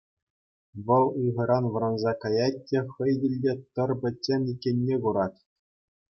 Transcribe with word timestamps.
Вӑл 0.85 1.05
ыйхӑран 1.19 1.65
вӑранса 1.71 2.11
каять 2.21 2.59
те 2.67 2.79
хӑй 2.93 3.11
килте 3.19 3.53
тӑр 3.73 3.89
пӗччен 4.01 4.41
иккенне 4.51 4.95
курать. 5.03 5.39